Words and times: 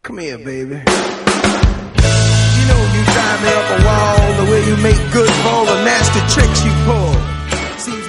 Come 0.00 0.22
here, 0.22 0.38
baby. 0.38 0.76
You 0.76 2.64
know 2.68 2.80
you 2.94 3.02
drive 3.04 3.42
me 3.42 3.50
up 3.50 3.68
a 3.70 3.84
wall 3.84 4.44
the 4.44 4.50
way 4.50 4.60
you 4.66 4.76
make 4.76 5.12
good 5.12 5.28
for 5.28 5.48
all 5.48 5.66
the 5.66 5.84
nasty 5.84 6.20
tricks 6.32 6.64
you 6.64 6.72
pull. 6.86 7.38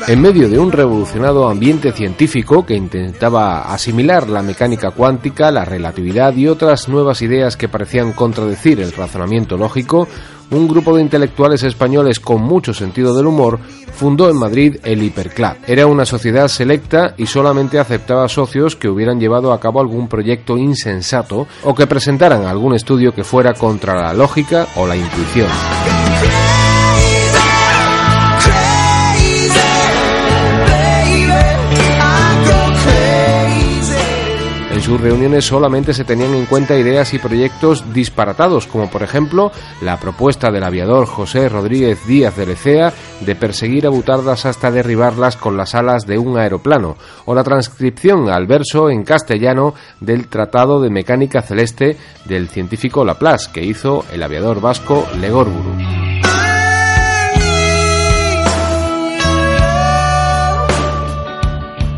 En 0.07 0.21
medio 0.21 0.49
de 0.49 0.57
un 0.57 0.71
revolucionado 0.71 1.47
ambiente 1.47 1.91
científico 1.91 2.65
que 2.65 2.75
intentaba 2.75 3.71
asimilar 3.71 4.27
la 4.27 4.41
mecánica 4.41 4.91
cuántica, 4.91 5.51
la 5.51 5.65
relatividad 5.65 6.35
y 6.35 6.47
otras 6.47 6.89
nuevas 6.89 7.21
ideas 7.21 7.57
que 7.57 7.69
parecían 7.69 8.13
contradecir 8.13 8.79
el 8.79 8.91
razonamiento 8.91 9.57
lógico, 9.57 10.07
un 10.51 10.67
grupo 10.67 10.95
de 10.95 11.01
intelectuales 11.01 11.63
españoles 11.63 12.19
con 12.19 12.41
mucho 12.41 12.73
sentido 12.73 13.15
del 13.15 13.27
humor 13.27 13.59
fundó 13.93 14.29
en 14.29 14.37
Madrid 14.37 14.77
el 14.83 15.03
Hiperclub. 15.03 15.57
Era 15.67 15.87
una 15.87 16.05
sociedad 16.05 16.47
selecta 16.47 17.13
y 17.17 17.25
solamente 17.25 17.79
aceptaba 17.79 18.27
socios 18.27 18.75
que 18.75 18.89
hubieran 18.89 19.19
llevado 19.19 19.51
a 19.53 19.59
cabo 19.59 19.81
algún 19.81 20.07
proyecto 20.07 20.57
insensato 20.57 21.47
o 21.63 21.75
que 21.75 21.87
presentaran 21.87 22.45
algún 22.45 22.75
estudio 22.75 23.13
que 23.13 23.23
fuera 23.23 23.53
contra 23.53 23.95
la 23.95 24.13
lógica 24.13 24.67
o 24.75 24.87
la 24.87 24.95
intuición. 24.95 25.49
Sus 34.81 35.01
reuniones 35.01 35.45
solamente 35.45 35.93
se 35.93 36.03
tenían 36.03 36.33
en 36.33 36.45
cuenta 36.45 36.77
ideas 36.77 37.13
y 37.13 37.19
proyectos 37.19 37.93
disparatados, 37.93 38.67
como 38.67 38.89
por 38.89 39.03
ejemplo 39.03 39.51
la 39.81 39.99
propuesta 39.99 40.51
del 40.51 40.63
aviador 40.63 41.05
José 41.05 41.49
Rodríguez 41.49 42.05
Díaz 42.07 42.35
de 42.37 42.45
Lecea 42.45 42.93
de 43.21 43.35
perseguir 43.35 43.85
a 43.85 43.89
butardas 43.89 44.45
hasta 44.45 44.71
derribarlas 44.71 45.37
con 45.37 45.57
las 45.57 45.75
alas 45.75 46.05
de 46.05 46.17
un 46.17 46.37
aeroplano, 46.37 46.97
o 47.25 47.33
la 47.35 47.43
transcripción 47.43 48.29
al 48.29 48.47
verso 48.47 48.89
en 48.89 49.03
castellano 49.03 49.73
del 49.99 50.27
Tratado 50.27 50.81
de 50.81 50.89
Mecánica 50.89 51.41
Celeste 51.41 51.97
del 52.25 52.49
científico 52.49 53.03
Laplace, 53.03 53.51
que 53.51 53.63
hizo 53.63 54.05
el 54.11 54.23
aviador 54.23 54.61
vasco 54.61 55.07
Legorburu. 55.19 56.08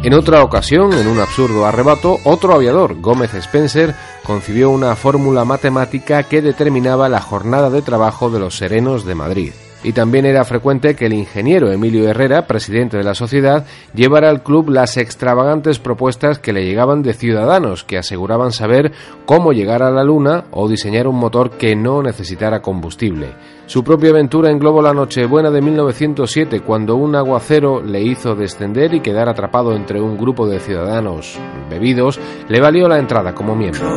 En 0.03 0.15
otra 0.15 0.43
ocasión, 0.43 0.93
en 0.93 1.07
un 1.07 1.19
absurdo 1.19 1.65
arrebato, 1.65 2.17
otro 2.23 2.53
aviador, 2.53 2.99
Gómez 2.99 3.35
Spencer, 3.35 3.95
concibió 4.23 4.71
una 4.71 4.95
fórmula 4.95 5.45
matemática 5.45 6.23
que 6.23 6.41
determinaba 6.41 7.07
la 7.07 7.21
jornada 7.21 7.69
de 7.69 7.83
trabajo 7.83 8.31
de 8.31 8.39
los 8.39 8.57
serenos 8.57 9.05
de 9.05 9.13
Madrid 9.15 9.53
y 9.83 9.93
también 9.93 10.25
era 10.25 10.43
frecuente 10.43 10.95
que 10.95 11.05
el 11.05 11.13
ingeniero 11.13 11.71
Emilio 11.71 12.07
Herrera, 12.07 12.47
presidente 12.47 12.97
de 12.97 13.03
la 13.03 13.15
sociedad, 13.15 13.65
llevara 13.93 14.29
al 14.29 14.43
club 14.43 14.69
las 14.69 14.97
extravagantes 14.97 15.79
propuestas 15.79 16.39
que 16.39 16.53
le 16.53 16.65
llegaban 16.65 17.01
de 17.01 17.13
ciudadanos 17.13 17.83
que 17.83 17.97
aseguraban 17.97 18.51
saber 18.51 18.91
cómo 19.25 19.53
llegar 19.53 19.83
a 19.83 19.91
la 19.91 20.03
Luna 20.03 20.45
o 20.51 20.67
diseñar 20.67 21.07
un 21.07 21.17
motor 21.17 21.51
que 21.51 21.75
no 21.75 22.01
necesitara 22.01 22.61
combustible. 22.61 23.35
Su 23.65 23.83
propia 23.83 24.09
aventura 24.09 24.51
englobó 24.51 24.81
la 24.81 24.93
Nochebuena 24.93 25.49
de 25.49 25.61
1907 25.61 26.61
cuando 26.61 26.95
un 26.95 27.15
aguacero 27.15 27.81
le 27.81 28.01
hizo 28.01 28.35
descender 28.35 28.93
y 28.93 28.99
quedar 28.99 29.29
atrapado 29.29 29.73
entre 29.75 30.01
un 30.01 30.17
grupo 30.17 30.47
de 30.47 30.59
ciudadanos 30.59 31.39
bebidos 31.69 32.19
le 32.49 32.59
valió 32.59 32.87
la 32.87 32.99
entrada 32.99 33.33
como 33.33 33.55
miembro. 33.55 33.87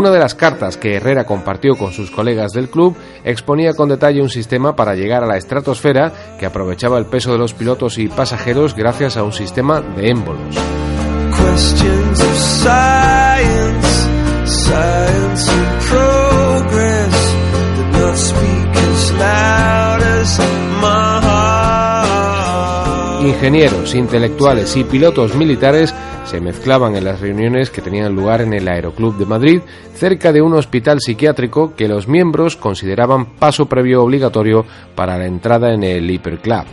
Una 0.00 0.08
de 0.10 0.18
las 0.18 0.34
cartas 0.34 0.78
que 0.78 0.94
Herrera 0.94 1.26
compartió 1.26 1.76
con 1.76 1.92
sus 1.92 2.10
colegas 2.10 2.52
del 2.52 2.70
club 2.70 2.96
exponía 3.22 3.74
con 3.74 3.90
detalle 3.90 4.22
un 4.22 4.30
sistema 4.30 4.74
para 4.74 4.94
llegar 4.94 5.22
a 5.22 5.26
la 5.26 5.36
estratosfera 5.36 6.36
que 6.38 6.46
aprovechaba 6.46 6.96
el 6.96 7.04
peso 7.04 7.32
de 7.32 7.36
los 7.36 7.52
pilotos 7.52 7.98
y 7.98 8.08
pasajeros 8.08 8.74
gracias 8.74 9.18
a 9.18 9.24
un 9.24 9.34
sistema 9.34 9.82
de 9.82 10.08
émbolos. 10.08 10.56
Ingenieros, 23.20 23.94
intelectuales 23.94 24.74
y 24.78 24.84
pilotos 24.84 25.36
militares 25.36 25.94
se 26.30 26.40
mezclaban 26.40 26.94
en 26.94 27.04
las 27.04 27.20
reuniones 27.20 27.70
que 27.70 27.82
tenían 27.82 28.14
lugar 28.14 28.40
en 28.40 28.52
el 28.52 28.68
Aeroclub 28.68 29.18
de 29.18 29.26
Madrid, 29.26 29.62
cerca 29.94 30.32
de 30.32 30.40
un 30.40 30.54
hospital 30.54 31.00
psiquiátrico 31.00 31.74
que 31.74 31.88
los 31.88 32.06
miembros 32.06 32.54
consideraban 32.54 33.34
paso 33.34 33.66
previo 33.66 34.04
obligatorio 34.04 34.64
para 34.94 35.18
la 35.18 35.26
entrada 35.26 35.74
en 35.74 35.82
el 35.82 36.08
Hiperclub, 36.08 36.66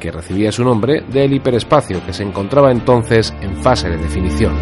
que 0.00 0.10
recibía 0.10 0.50
su 0.50 0.64
nombre 0.64 1.02
del 1.12 1.34
hiperespacio 1.34 2.02
que 2.06 2.14
se 2.14 2.22
encontraba 2.22 2.72
entonces 2.72 3.34
en 3.42 3.54
fase 3.56 3.90
de 3.90 3.98
definición. 3.98 4.54